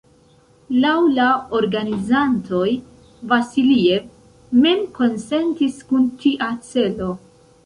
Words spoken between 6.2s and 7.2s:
tia celo.